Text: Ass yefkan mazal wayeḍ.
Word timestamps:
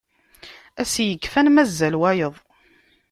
Ass 0.81 0.93
yefkan 1.05 1.47
mazal 1.53 1.95
wayeḍ. 2.01 2.35